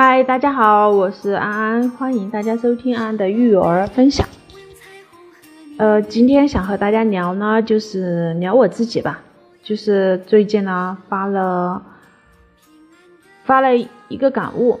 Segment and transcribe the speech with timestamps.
[0.00, 4.28] 嗨，大家好，我是安安，欢迎大家收听安安的育儿分享。
[5.76, 9.20] 呃，今天想和大家聊呢，就是聊我自己吧。
[9.60, 11.82] 就是最近呢，发了
[13.42, 13.76] 发了
[14.06, 14.78] 一个感悟，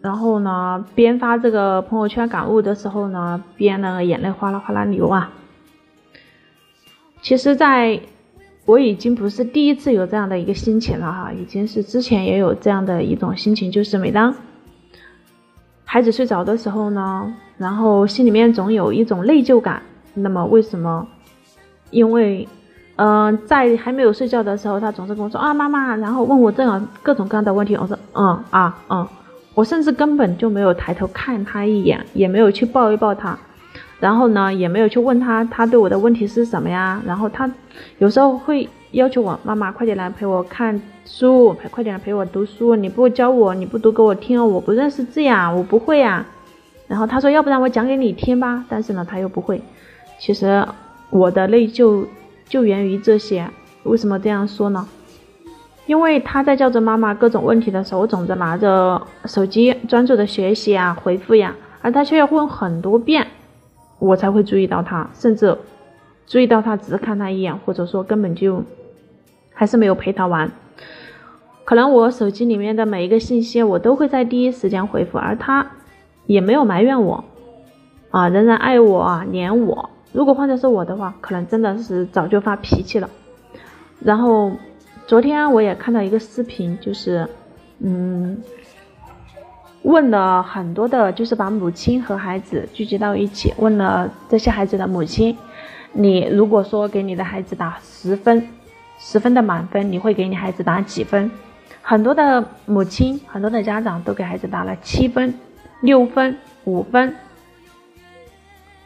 [0.00, 5.32] 然后呢，边发这个朋友圈感悟的时候呢，边呢眼泪哗啦哗啦流啊。
[7.20, 7.98] 其实，在
[8.64, 14.32] 我已经不是第一次有这样的一个心情了哈，已经是之前也有这样的一种心情，就是每当
[15.92, 19.82] 孩子睡着的时候呢，然后心里面总有一种内疚感。
[20.14, 21.06] 那么为什么？
[21.90, 22.48] 因为，
[22.96, 27.76] 嗯，在还没有睡觉的时候，他总是跟我说啊，妈妈，然后问我这样各种各样的问题。
[27.76, 29.06] 我说，嗯啊嗯，
[29.52, 33.38] 我甚至根本就没有抬头看他一眼，也没有去抱一抱他。
[34.00, 37.02] 然后呢，也没有去问他，他对我的问题是什么呀？
[37.04, 37.46] 然后他
[37.98, 42.76] 有时候会要求我妈妈快点来陪我看书，快点来陪我读书。
[42.76, 46.26] 你不教我，你不读给我听，我不认识字呀，我不会呀。
[46.86, 48.62] 然后他说，要不然我讲给你听吧。
[48.68, 49.62] 但是呢，他又不会。
[50.18, 50.62] 其实
[51.08, 52.04] 我的内疚
[52.46, 53.48] 就源于这些。
[53.84, 54.86] 为什么这样说呢？
[55.86, 63.26] 因为他在叫着妈妈各种问题的时候，我总是拿着手机专注的学习啊，回复呀，而他却要问很多遍。
[63.98, 65.56] 我才会注意到他，甚至
[66.26, 68.62] 注意到他只是看他一眼，或者说根本就
[69.62, 70.50] 还是没有陪他玩。
[71.62, 75.64] 可能我手机里面的每一个信息，我都会在第一时间回复，而他
[76.26, 77.22] 也没有埋怨我，
[78.10, 79.88] 啊，仍然爱我啊、黏我。
[80.10, 83.08] 如果换成是我的话，可能真的是早就发脾气了。
[84.00, 84.50] 然后
[85.06, 87.28] 昨天我也看到一个视频，就是
[87.78, 88.42] 嗯。
[89.84, 95.38] 问了很多的，就是把母亲和孩子聚集到一起，问了这些孩子的母亲，
[95.92, 98.48] 你如果说给你的孩子打十分，
[99.04, 101.28] 十分的满分，你会给你孩子打几分？
[101.82, 105.34] 很多的母亲，很多的家长都给孩子打了七分、
[105.80, 107.12] 六分、五分。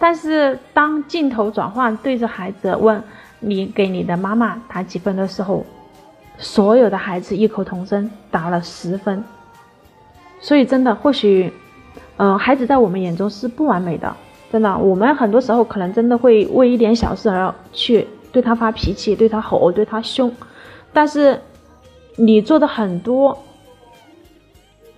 [0.00, 3.00] 但是当镜头转换对着孩子问
[3.38, 5.64] 你给你的妈妈打几分的时候，
[6.36, 9.22] 所有的孩子异口同声打了十分。
[10.40, 11.52] 所以真的，或许，
[12.16, 14.12] 嗯，孩子在我们眼中是不完美的。
[14.50, 20.32] 真的，我们很多时候可能真的会为一点小事而去对他发脾气，对他吼，对他凶。
[20.92, 21.40] 但是，
[22.16, 23.38] 你做的很多，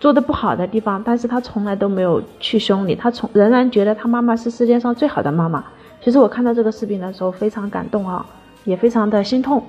[0.00, 5.64] 做的不好的地方，但是他从来都没有去凶你，他从仍然觉得他妈妈是世界上最好的妈妈。
[6.00, 8.26] 其实我看到这个视频的时候非常感动啊，
[8.64, 9.62] 也非常的心痛，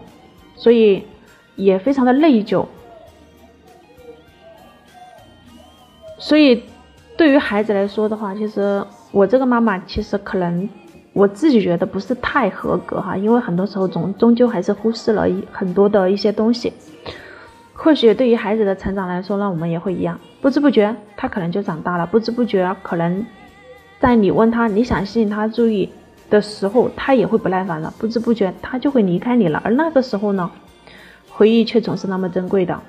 [0.55, 1.03] 所以
[1.55, 2.65] 也非常的内疚。
[6.17, 6.63] 所以，
[7.17, 10.67] 对于孩子来说的话，其实我这个妈妈其实可能
[11.13, 16.73] 我自己觉得不是太合格哈，因为很多时候终终究还是忽视了一很多的一些东西。
[17.73, 23.25] 或许对于孩子的成长来说，那我们也会一样，不知不觉他可能就长大了，不知不觉可能
[23.99, 25.89] 在你问他你想吸引他注意
[26.29, 29.61] 的时候，他也会不耐烦了，不知不觉他就会离开你了。
[29.63, 30.49] 而那个时候呢，
[31.29, 32.79] 回忆却总是那么珍贵的。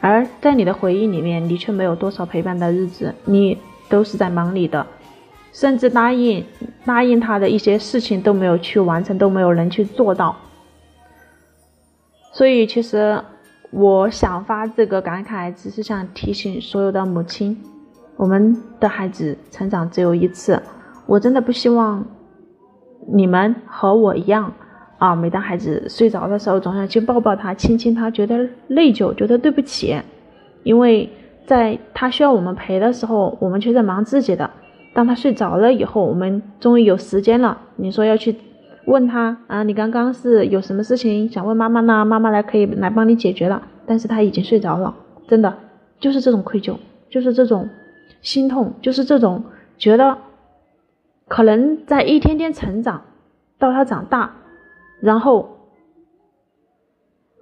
[0.00, 4.86] 而在你的回忆里面，你却没有多少陪伴的日子，你都是在忙里的，
[5.52, 6.44] 甚至答应
[6.84, 10.34] 答应他的一些事情都没有去完成，都没有能去做到。
[12.32, 13.22] 所以，其实
[13.70, 17.56] 我想发这个感慨，只是想提醒所有的母亲，
[18.16, 20.60] 我们的孩子成长只有一次，
[21.06, 22.04] 我真的不希望
[23.12, 24.52] 你们和我一样。
[24.98, 29.98] 啊，每当孩子睡着的时候，总想去抱抱他、亲亲他，觉得内疚，觉得对不起，
[30.62, 31.10] 因为
[31.46, 34.50] 在他需要我们陪的时候，我们却在忙自己的。
[34.92, 37.58] 当他睡着了以后，我们终于有时间了。
[37.76, 38.36] 你说要去
[38.86, 42.04] 问他啊，你刚刚是有什么事情想问妈妈呢？
[42.04, 43.62] 妈妈来可以来帮你解决了。
[43.86, 44.94] 但是他已经睡着了，
[45.26, 45.56] 真的
[45.98, 46.76] 就是这种愧疚，
[47.08, 47.68] 就是这种
[48.20, 49.44] 心痛，就是这种
[49.78, 50.18] 觉得
[51.26, 53.02] 可能在一天天成长
[53.58, 54.32] 到他长大。
[55.00, 55.48] 然后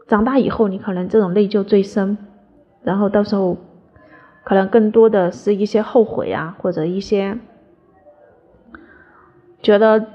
[0.06, 2.16] 长大以后，你可能这种内疚最深，
[2.82, 3.56] 然后到时候
[4.48, 7.38] 可能更多的是一些后悔啊，或者一些
[9.60, 10.06] 觉得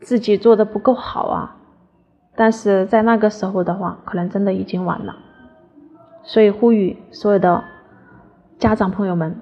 [0.00, 1.58] 自己做的不够好啊。
[2.34, 5.14] 但是在那个时候的话，可能真的已经晚了。
[6.22, 7.62] 所以呼吁所有的
[8.58, 9.36] 家长朋友们，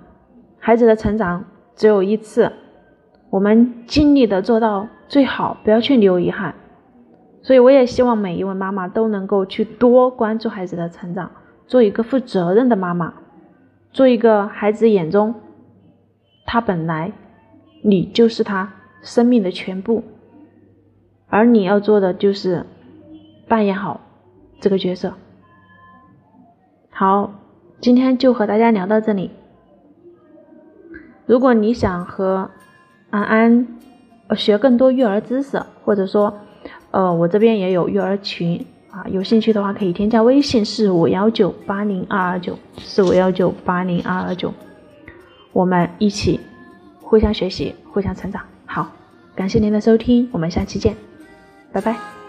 [0.59, 1.45] 孩子的成长
[1.77, 2.51] 只有一次，
[3.31, 6.57] 我们尽力的做到最好，不要去留遗憾。
[7.41, 11.31] 所以，我也希望每一位妈妈都能够去多关注孩子的成长，
[11.69, 13.15] 做一个负责任的妈妈，
[13.93, 15.35] 做一个孩子眼中，
[16.47, 17.13] 他本来
[17.83, 18.73] 你就是他
[19.03, 20.05] 生命的全部，
[21.29, 22.65] 而你要做的就是
[23.49, 24.01] 扮演好
[24.61, 25.15] 这个角色。
[26.91, 27.33] 好，
[27.81, 29.31] 今天就和大家聊到这里，
[31.27, 32.51] 如果你想和
[33.11, 33.67] 安安
[34.37, 36.33] 学更多育儿知识，或者说，
[36.93, 44.53] 呃，我这边也有育儿群啊，有兴趣的话可以添加微信四五幺九八零二二九四五幺九八零二二九，
[45.53, 46.41] 我们一起
[47.01, 48.43] 互相学习，互相成长。
[48.67, 48.91] 好，
[49.35, 50.97] 感谢您的收听，我们下期见，
[51.73, 52.20] 拜拜。